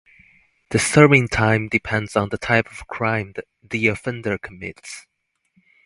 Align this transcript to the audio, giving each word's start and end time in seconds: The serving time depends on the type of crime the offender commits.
The 0.71 0.79
serving 0.79 1.27
time 1.27 1.67
depends 1.67 2.15
on 2.15 2.29
the 2.29 2.39
type 2.39 2.65
of 2.71 2.87
crime 2.87 3.35
the 3.61 3.85
offender 3.89 4.39
commits. 4.39 5.05